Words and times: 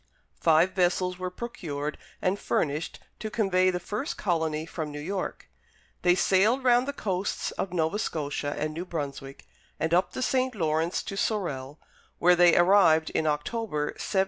Five 0.39 0.71
vessels 0.71 1.19
were 1.19 1.29
procured 1.29 1.95
and 2.23 2.39
furnished 2.39 2.99
to 3.19 3.29
convey 3.29 3.69
the 3.69 3.79
first 3.79 4.17
colony 4.17 4.65
from 4.65 4.91
New 4.91 4.99
York. 4.99 5.47
They 6.01 6.15
sailed 6.15 6.63
round 6.63 6.87
the 6.87 6.91
coasts 6.91 7.51
of 7.51 7.71
Nova 7.71 7.99
Scotia 7.99 8.55
and 8.57 8.73
New 8.73 8.83
Brunswick, 8.83 9.45
and 9.79 9.93
up 9.93 10.13
the 10.13 10.23
St. 10.23 10.55
Lawrence 10.55 11.03
to 11.03 11.15
Sorel, 11.15 11.79
where 12.17 12.35
they 12.35 12.57
arrived 12.57 13.11
in 13.11 13.27
October, 13.27 13.91
1783. 13.93 14.19